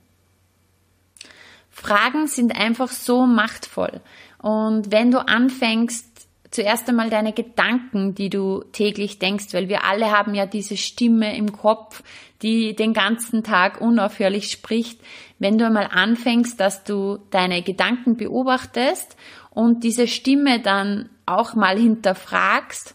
Fragen 1.70 2.26
sind 2.26 2.58
einfach 2.58 2.88
so 2.88 3.26
machtvoll. 3.26 4.00
Und 4.38 4.90
wenn 4.90 5.10
du 5.10 5.18
anfängst, 5.18 6.28
zuerst 6.50 6.88
einmal 6.88 7.10
deine 7.10 7.32
Gedanken, 7.32 8.14
die 8.14 8.30
du 8.30 8.64
täglich 8.72 9.18
denkst, 9.18 9.52
weil 9.52 9.68
wir 9.68 9.84
alle 9.84 10.10
haben 10.10 10.34
ja 10.34 10.46
diese 10.46 10.76
Stimme 10.76 11.36
im 11.36 11.52
Kopf, 11.52 12.02
die 12.42 12.74
den 12.74 12.94
ganzen 12.94 13.44
Tag 13.44 13.80
unaufhörlich 13.80 14.50
spricht. 14.50 15.00
Wenn 15.38 15.58
du 15.58 15.66
einmal 15.66 15.88
anfängst, 15.90 16.58
dass 16.58 16.84
du 16.84 17.18
deine 17.30 17.62
Gedanken 17.62 18.16
beobachtest 18.16 19.16
und 19.50 19.84
diese 19.84 20.08
Stimme 20.08 20.60
dann 20.60 21.10
auch 21.26 21.54
mal 21.54 21.78
hinterfragst, 21.78 22.94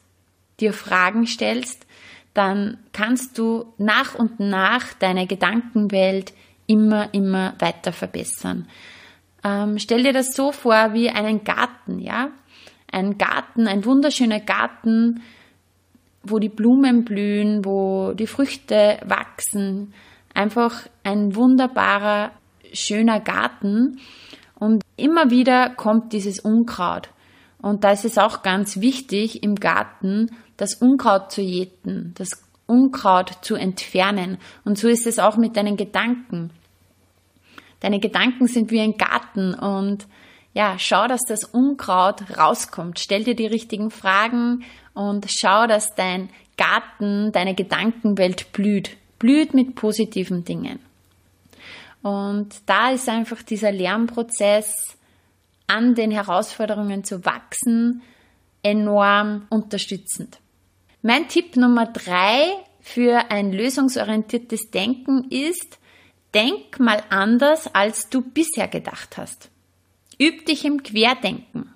dir 0.63 0.73
Fragen 0.73 1.27
stellst, 1.27 1.85
dann 2.33 2.77
kannst 2.93 3.37
du 3.37 3.73
nach 3.77 4.15
und 4.15 4.39
nach 4.39 4.93
deine 4.93 5.27
Gedankenwelt 5.27 6.33
immer, 6.65 7.13
immer 7.13 7.53
weiter 7.59 7.91
verbessern. 7.91 8.67
Ähm, 9.43 9.77
stell 9.77 10.03
dir 10.03 10.13
das 10.13 10.33
so 10.33 10.51
vor 10.51 10.93
wie 10.93 11.09
einen 11.09 11.43
Garten, 11.43 11.99
ja? 11.99 12.29
Ein 12.91 13.17
Garten, 13.17 13.67
ein 13.67 13.85
wunderschöner 13.85 14.39
Garten, 14.39 15.21
wo 16.23 16.39
die 16.39 16.49
Blumen 16.49 17.03
blühen, 17.03 17.65
wo 17.65 18.13
die 18.13 18.27
Früchte 18.27 18.99
wachsen. 19.03 19.93
Einfach 20.33 20.87
ein 21.03 21.35
wunderbarer, 21.35 22.31
schöner 22.71 23.19
Garten. 23.19 23.99
Und 24.55 24.83
immer 24.95 25.29
wieder 25.29 25.69
kommt 25.69 26.13
dieses 26.13 26.39
Unkraut. 26.39 27.09
Und 27.61 27.83
da 27.83 27.91
ist 27.91 28.05
es 28.05 28.17
auch 28.17 28.43
ganz 28.43 28.79
wichtig, 28.79 29.43
im 29.43 29.55
Garten 29.55 30.29
das 30.57 30.75
Unkraut 30.75 31.31
zu 31.31 31.41
jäten, 31.41 32.13
das 32.17 32.43
Unkraut 32.65 33.39
zu 33.41 33.55
entfernen. 33.55 34.37
Und 34.63 34.77
so 34.77 34.87
ist 34.87 35.07
es 35.07 35.19
auch 35.19 35.37
mit 35.37 35.57
deinen 35.57 35.77
Gedanken. 35.77 36.51
Deine 37.79 37.99
Gedanken 37.99 38.47
sind 38.47 38.71
wie 38.71 38.79
ein 38.79 38.97
Garten 38.97 39.53
und 39.53 40.07
ja, 40.53 40.77
schau, 40.77 41.07
dass 41.07 41.21
das 41.27 41.43
Unkraut 41.43 42.37
rauskommt. 42.37 42.99
Stell 42.99 43.23
dir 43.23 43.35
die 43.35 43.47
richtigen 43.47 43.89
Fragen 43.89 44.63
und 44.93 45.25
schau, 45.29 45.67
dass 45.67 45.95
dein 45.95 46.29
Garten, 46.57 47.31
deine 47.31 47.55
Gedankenwelt 47.55 48.51
blüht. 48.53 48.97
Blüht 49.17 49.53
mit 49.53 49.75
positiven 49.75 50.45
Dingen. 50.45 50.79
Und 52.03 52.55
da 52.65 52.91
ist 52.91 53.09
einfach 53.09 53.41
dieser 53.41 53.71
Lernprozess, 53.71 54.97
an 55.67 55.95
den 55.95 56.11
Herausforderungen 56.11 57.03
zu 57.03 57.25
wachsen, 57.25 58.01
enorm 58.61 59.47
unterstützend. 59.49 60.39
Mein 61.05 61.27
Tipp 61.27 61.57
Nummer 61.57 61.85
drei 61.85 62.45
für 62.79 63.29
ein 63.29 63.51
lösungsorientiertes 63.51 64.71
Denken 64.71 65.29
ist, 65.29 65.77
denk 66.33 66.79
mal 66.79 67.03
anders, 67.09 67.67
als 67.75 68.07
du 68.09 68.21
bisher 68.21 68.69
gedacht 68.69 69.17
hast. 69.17 69.51
Üb 70.17 70.45
dich 70.45 70.63
im 70.63 70.81
Querdenken. 70.81 71.73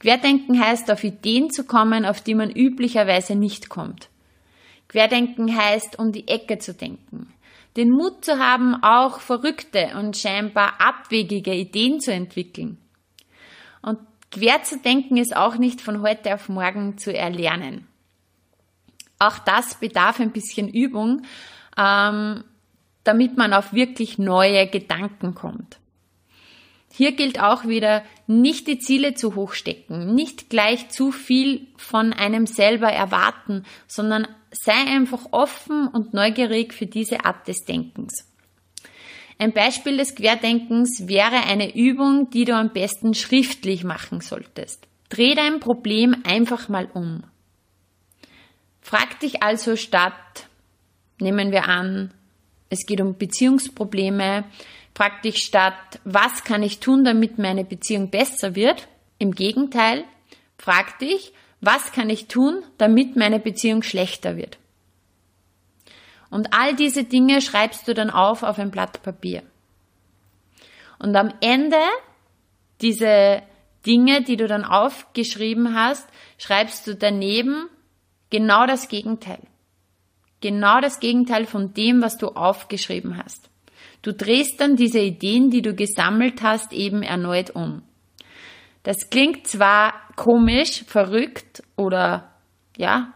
Querdenken 0.00 0.60
heißt, 0.60 0.90
auf 0.90 1.04
Ideen 1.04 1.50
zu 1.50 1.62
kommen, 1.62 2.04
auf 2.04 2.20
die 2.20 2.34
man 2.34 2.50
üblicherweise 2.50 3.36
nicht 3.36 3.68
kommt. 3.68 4.08
Querdenken 4.88 5.56
heißt, 5.56 6.00
um 6.00 6.10
die 6.10 6.26
Ecke 6.26 6.58
zu 6.58 6.74
denken. 6.74 7.32
Den 7.76 7.90
Mut 7.90 8.24
zu 8.24 8.40
haben, 8.40 8.82
auch 8.82 9.20
verrückte 9.20 9.92
und 9.96 10.16
scheinbar 10.16 10.80
abwegige 10.80 11.54
Ideen 11.54 12.00
zu 12.00 12.12
entwickeln. 12.12 12.78
Und 13.80 14.00
quer 14.32 14.64
zu 14.64 14.76
denken 14.80 15.18
ist 15.18 15.36
auch 15.36 15.56
nicht 15.56 15.80
von 15.80 16.02
heute 16.02 16.34
auf 16.34 16.48
morgen 16.48 16.98
zu 16.98 17.16
erlernen. 17.16 17.86
Auch 19.18 19.38
das 19.38 19.80
bedarf 19.80 20.20
ein 20.20 20.32
bisschen 20.32 20.68
Übung, 20.68 21.22
ähm, 21.76 22.44
damit 23.04 23.36
man 23.36 23.52
auf 23.52 23.72
wirklich 23.72 24.18
neue 24.18 24.66
Gedanken 24.66 25.34
kommt. 25.34 25.78
Hier 26.92 27.12
gilt 27.12 27.40
auch 27.40 27.64
wieder, 27.64 28.02
nicht 28.26 28.66
die 28.66 28.78
Ziele 28.78 29.14
zu 29.14 29.34
hoch 29.34 29.52
stecken, 29.52 30.14
nicht 30.14 30.50
gleich 30.50 30.88
zu 30.88 31.12
viel 31.12 31.68
von 31.76 32.12
einem 32.12 32.46
selber 32.46 32.88
erwarten, 32.88 33.64
sondern 33.86 34.26
sei 34.50 34.72
einfach 34.72 35.26
offen 35.30 35.88
und 35.88 36.14
neugierig 36.14 36.72
für 36.72 36.86
diese 36.86 37.24
Art 37.24 37.46
des 37.46 37.64
Denkens. 37.64 38.26
Ein 39.38 39.52
Beispiel 39.52 39.96
des 39.96 40.16
Querdenkens 40.16 41.06
wäre 41.06 41.44
eine 41.46 41.76
Übung, 41.76 42.30
die 42.30 42.44
du 42.44 42.54
am 42.56 42.72
besten 42.72 43.14
schriftlich 43.14 43.84
machen 43.84 44.20
solltest. 44.20 44.88
Dreh 45.10 45.34
dein 45.34 45.60
Problem 45.60 46.16
einfach 46.24 46.68
mal 46.68 46.88
um. 46.92 47.22
Frag 48.88 49.20
dich 49.20 49.42
also 49.42 49.76
statt, 49.76 50.46
nehmen 51.20 51.52
wir 51.52 51.68
an, 51.68 52.10
es 52.70 52.86
geht 52.86 53.02
um 53.02 53.18
Beziehungsprobleme, 53.18 54.44
praktisch 54.94 55.44
statt, 55.44 56.00
was 56.04 56.42
kann 56.42 56.62
ich 56.62 56.80
tun, 56.80 57.04
damit 57.04 57.36
meine 57.36 57.64
Beziehung 57.64 58.08
besser 58.08 58.54
wird? 58.54 58.88
Im 59.18 59.32
Gegenteil, 59.34 60.04
frag 60.56 60.98
dich, 61.00 61.34
was 61.60 61.92
kann 61.92 62.08
ich 62.08 62.28
tun, 62.28 62.62
damit 62.78 63.14
meine 63.14 63.38
Beziehung 63.38 63.82
schlechter 63.82 64.38
wird? 64.38 64.56
Und 66.30 66.54
all 66.54 66.74
diese 66.74 67.04
Dinge 67.04 67.42
schreibst 67.42 67.88
du 67.88 67.92
dann 67.92 68.08
auf 68.08 68.42
auf 68.42 68.58
ein 68.58 68.70
Blatt 68.70 69.02
Papier. 69.02 69.42
Und 70.98 71.14
am 71.14 71.34
Ende 71.42 71.76
diese 72.80 73.42
Dinge, 73.84 74.22
die 74.22 74.38
du 74.38 74.48
dann 74.48 74.64
aufgeschrieben 74.64 75.74
hast, 75.74 76.08
schreibst 76.38 76.86
du 76.86 76.94
daneben 76.94 77.68
genau 78.30 78.66
das 78.66 78.88
Gegenteil. 78.88 79.40
Genau 80.40 80.80
das 80.80 81.00
Gegenteil 81.00 81.46
von 81.46 81.74
dem, 81.74 82.00
was 82.02 82.16
du 82.16 82.28
aufgeschrieben 82.28 83.16
hast. 83.16 83.50
Du 84.02 84.12
drehst 84.12 84.60
dann 84.60 84.76
diese 84.76 85.00
Ideen, 85.00 85.50
die 85.50 85.62
du 85.62 85.74
gesammelt 85.74 86.42
hast, 86.42 86.72
eben 86.72 87.02
erneut 87.02 87.50
um. 87.50 87.82
Das 88.84 89.10
klingt 89.10 89.46
zwar 89.46 89.94
komisch, 90.14 90.84
verrückt 90.86 91.62
oder 91.76 92.32
ja, 92.76 93.12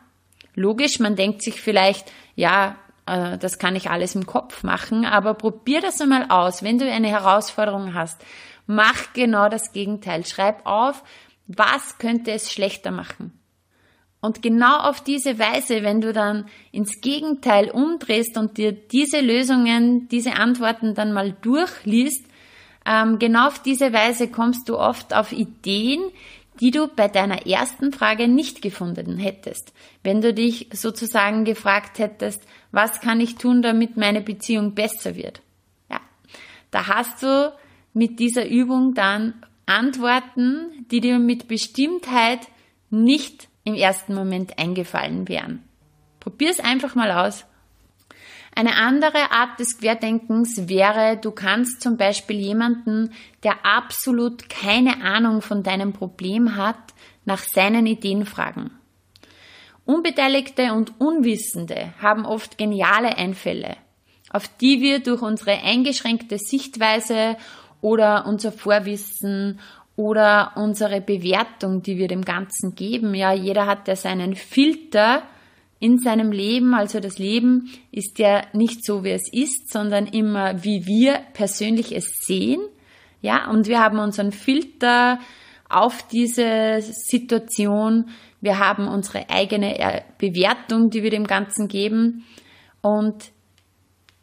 logisch, 0.55 0.99
man 0.99 1.15
denkt 1.15 1.43
sich 1.43 1.61
vielleicht, 1.61 2.11
ja, 2.35 2.77
äh, 3.07 3.39
das 3.39 3.59
kann 3.59 3.77
ich 3.77 3.91
alles 3.91 4.15
im 4.15 4.27
Kopf 4.27 4.65
machen, 4.65 5.05
aber 5.05 5.35
probier 5.35 5.81
das 5.81 6.01
einmal 6.01 6.27
aus, 6.29 6.63
wenn 6.63 6.79
du 6.79 6.91
eine 6.91 7.09
Herausforderung 7.09 7.95
hast. 7.95 8.25
Mach 8.67 9.13
genau 9.13 9.49
das 9.49 9.73
Gegenteil. 9.73 10.25
Schreib 10.25 10.65
auf, 10.65 11.03
was 11.47 11.99
könnte 11.99 12.33
es 12.33 12.51
schlechter 12.53 12.91
machen. 12.91 13.39
Und 14.23 14.41
genau 14.41 14.79
auf 14.79 15.03
diese 15.03 15.41
Weise, 15.41 15.83
wenn 15.83 16.01
du 16.01 16.13
dann 16.13 16.47
ins 16.71 17.01
Gegenteil 17.01 17.71
umdrehst 17.71 18.39
und 18.39 18.57
dir 18.57 18.71
diese 18.71 19.21
Lösungen, 19.21 20.07
diese 20.09 20.35
Antworten 20.35 20.95
dann 20.95 21.13
mal 21.13 21.33
durchliest, 21.43 22.25
ähm, 22.87 23.19
genau 23.19 23.49
auf 23.49 23.59
diese 23.61 23.93
Weise 23.93 24.29
kommst 24.29 24.69
du 24.69 24.79
oft 24.79 25.13
auf 25.13 25.33
Ideen, 25.33 26.05
die 26.61 26.71
du 26.71 26.87
bei 26.87 27.09
deiner 27.09 27.49
ersten 27.49 27.91
Frage 27.91 28.29
nicht 28.29 28.63
gefunden 28.63 29.19
hättest, 29.19 29.73
wenn 30.05 30.21
du 30.21 30.33
dich 30.33 30.69
sozusagen 30.73 31.45
gefragt 31.45 31.99
hättest, 31.99 32.43
was 32.71 33.01
kann 33.01 33.21
ich 33.21 33.35
tun, 33.35 33.61
damit 33.61 33.97
meine 33.97 34.21
Beziehung 34.21 34.75
besser 34.77 35.17
wird? 35.17 35.43
Ja, 35.91 36.01
da 36.71 36.87
hast 36.87 37.25
du 37.25 37.53
mit 37.93 38.21
dieser 38.21 38.49
Übung 38.49 38.95
dann 38.95 39.35
Antworten, 39.67 40.87
die 40.93 41.01
dir 41.01 41.19
mit 41.19 41.49
Bestimmtheit 41.49 42.47
nicht 42.89 43.49
im 43.65 43.75
ersten 43.75 44.15
Moment 44.15 44.59
eingefallen 44.59 45.29
wären. 45.29 45.63
Probier's 46.21 46.61
einfach 46.61 46.95
mal 46.95 47.11
aus. 47.11 47.45
Eine 48.55 48.77
andere 48.77 49.33
Art 49.33 49.59
des 49.59 49.79
Querdenkens 49.79 50.69
wäre, 50.69 51.17
du 51.17 51.31
kannst 51.31 51.81
zum 51.81 51.97
Beispiel 51.97 52.37
jemanden, 52.37 53.13
der 53.43 53.65
absolut 53.65 54.51
keine 54.51 55.03
Ahnung 55.03 55.41
von 55.41 55.63
deinem 55.63 55.95
Problem 55.95 56.57
hat, 56.57 56.77
nach 57.25 57.39
seinen 57.39 57.87
Ideen 57.87 58.27
fragen. 58.27 58.71
Unbeteiligte 59.85 60.75
und 60.75 61.01
Unwissende 61.01 61.95
haben 62.01 62.27
oft 62.27 62.59
geniale 62.59 63.17
Einfälle, 63.17 63.77
auf 64.31 64.49
die 64.59 64.81
wir 64.81 65.01
durch 65.01 65.23
unsere 65.23 65.63
eingeschränkte 65.63 66.39
Sichtweise 66.39 67.37
oder 67.81 68.27
unser 68.27 68.53
Vorwissen 68.53 69.61
oder 69.97 70.53
unsere 70.57 71.01
Bewertung, 71.01 71.83
die 71.83 71.99
wir 71.99 72.09
dem 72.09 72.23
Ganzen 72.23 72.75
geben. 72.75 73.15
Ja, 73.15 73.33
jeder 73.33 73.67
hat 73.67 73.89
ja 73.89 73.97
seinen 73.97 74.35
Filter 74.35 75.23
in 75.79 75.99
seinem 75.99 76.33
Leben. 76.33 76.75
Also 76.75 77.01
das 77.01 77.19
Leben 77.19 77.71
ist 77.91 78.19
ja 78.19 78.43
nicht 78.53 78.85
so, 78.85 79.05
wie 79.05 79.11
es 79.11 79.33
ist, 79.33 79.71
sondern 79.71 80.07
immer, 80.07 80.65
wie 80.65 80.87
wir 80.87 81.21
persönlich 81.35 81.95
es 81.95 82.21
sehen. 82.21 82.61
Ja, 83.21 83.51
und 83.51 83.69
wir 83.69 83.81
haben 83.81 83.99
unseren 83.99 84.33
Filter 84.33 85.19
auf 85.69 86.07
diese 86.09 86.81
Situation. 86.81 88.11
Wir 88.41 88.59
haben 88.59 88.89
unsere 88.89 89.29
eigene 89.31 90.05
Bewertung, 90.19 90.91
die 90.91 91.03
wir 91.03 91.11
dem 91.11 91.27
Ganzen 91.27 91.69
geben. 91.69 92.25
Und 92.81 93.31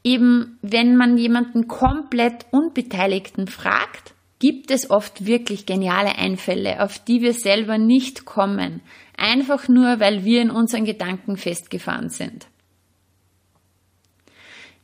eben, 0.04 0.58
wenn 0.62 0.96
man 0.96 1.18
jemanden 1.18 1.68
komplett 1.68 2.46
Unbeteiligten 2.52 3.48
fragt, 3.48 4.14
gibt 4.40 4.72
es 4.72 4.90
oft 4.90 5.26
wirklich 5.26 5.66
geniale 5.66 6.18
Einfälle, 6.18 6.82
auf 6.82 6.98
die 6.98 7.22
wir 7.22 7.34
selber 7.34 7.78
nicht 7.78 8.26
kommen, 8.26 8.82
einfach 9.18 9.68
nur 9.68 10.00
weil 10.00 10.24
wir 10.24 10.42
in 10.42 10.50
unseren 10.50 10.86
Gedanken 10.86 11.36
festgefahren 11.36 12.10
sind. 12.10 12.48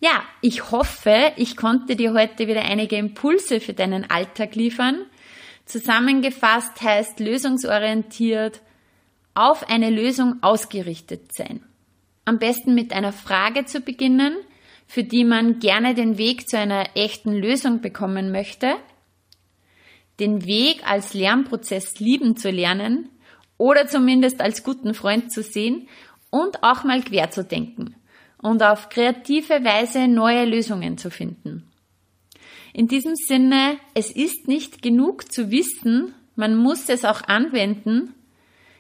Ja, 0.02 0.24
ich 0.41 0.72
hoffe, 0.72 1.32
ich 1.38 1.56
konnte 1.56 1.96
dir 1.96 2.13
heute 2.13 2.48
wieder 2.48 2.63
einige 2.63 2.98
Impulse 2.98 3.62
für 3.62 3.74
deinen 3.74 4.10
Alltag 4.10 4.56
liefern. 4.56 5.06
Zusammengefasst 5.65 6.82
heißt 6.82 7.20
lösungsorientiert 7.22 8.62
auf 9.34 9.68
eine 9.70 9.89
Lösung 9.89 10.36
ausgerichtet 10.41 11.34
sein. 11.34 11.63
Am 12.26 12.39
besten 12.39 12.76
mit 12.76 12.94
einer 12.94 13.13
Frage 13.13 13.65
zu 13.65 13.80
beginnen, 13.80 14.36
für 14.86 15.04
die 15.04 15.24
man 15.24 15.60
gerne 15.60 15.96
den 15.96 16.18
Weg 16.18 16.50
zu 16.50 16.58
einer 16.60 16.96
echten 16.96 17.34
Lösung 17.34 17.82
bekommen 17.82 18.32
möchte 18.32 18.76
den 20.19 20.45
Weg 20.45 20.82
als 20.89 21.13
Lernprozess 21.13 21.99
lieben 21.99 22.38
zu 22.38 22.49
lernen 22.49 23.10
oder 23.58 23.88
zumindest 23.88 24.41
als 24.41 24.63
guten 24.63 24.93
Freund 24.93 25.32
zu 25.32 25.43
sehen 25.43 25.88
und 26.30 26.63
auch 26.63 26.84
mal 26.84 27.01
quer 27.01 27.32
zu 27.32 27.43
denken 27.43 27.95
und 28.41 28.62
auf 28.63 28.89
kreative 28.89 29.63
Weise 29.63 30.08
neue 30.08 30.45
Lösungen 30.45 30.97
zu 30.97 31.10
finden. 31.10 31.67
In 32.73 32.88
diesem 32.88 33.15
Sinne, 33.15 33.78
es 33.93 34.12
ist 34.12 34.47
nicht 34.47 34.82
genug 34.82 35.32
zu 35.32 35.49
wissen, 35.49 36.13
man 36.36 36.56
muss 36.56 36.89
es 36.89 37.06
auch 37.06 37.21
anwenden. 37.23 38.13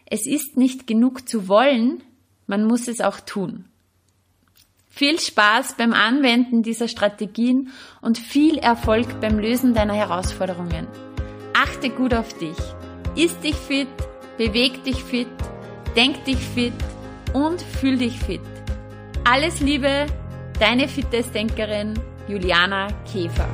Es 0.05 0.27
ist 0.27 0.57
nicht 0.57 0.85
genug 0.85 1.27
zu 1.27 1.47
wollen, 1.47 2.03
man 2.47 2.65
muss 2.65 2.87
es 2.87 3.01
auch 3.01 3.19
tun. 3.21 3.65
Viel 4.89 5.19
Spaß 5.19 5.75
beim 5.77 5.93
Anwenden 5.93 6.63
dieser 6.63 6.87
Strategien 6.87 7.69
und 8.01 8.17
viel 8.17 8.57
Erfolg 8.57 9.19
beim 9.19 9.39
Lösen 9.39 9.73
deiner 9.73 9.95
Herausforderungen. 9.95 10.87
Achte 11.57 11.89
gut 11.89 12.13
auf 12.13 12.37
dich. 12.37 12.57
Iss 13.15 13.39
dich 13.39 13.55
fit, 13.55 13.87
beweg 14.37 14.83
dich 14.83 15.01
fit, 15.01 15.29
denk 15.95 16.25
dich 16.25 16.37
fit 16.37 16.73
und 17.31 17.61
fühl 17.61 17.97
dich 17.97 18.19
fit. 18.19 18.41
Alles 19.23 19.61
Liebe, 19.61 20.05
deine 20.59 20.89
Fitnessdenkerin 20.89 21.93
Juliana 22.27 22.89
Käfer. 23.09 23.47